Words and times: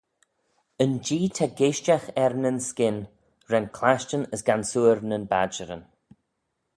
Yn 0.83 0.93
Jee 1.05 1.29
ta 1.35 1.45
geaishtagh 1.57 2.07
er 2.23 2.33
nyn 2.41 2.59
skyn 2.69 2.97
ren 3.51 3.67
clashtyn 3.77 4.23
as 4.33 4.41
gansoor 4.47 4.97
nyn 5.09 5.29
badjeryn. 5.31 5.83